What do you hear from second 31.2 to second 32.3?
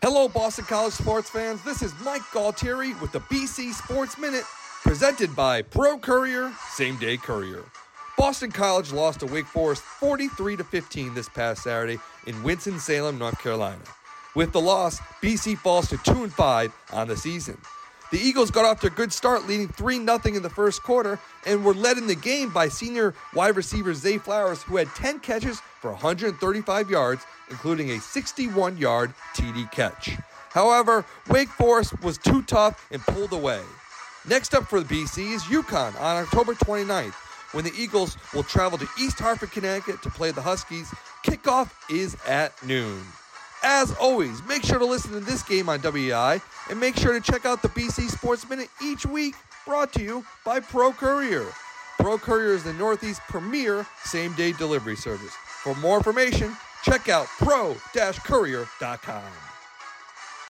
Wake Forest was